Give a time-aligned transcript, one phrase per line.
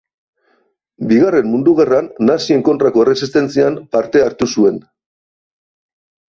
[1.11, 4.85] Bigarren Mundu Gerran nazien kontrako erresistentzian parte hartu zuen.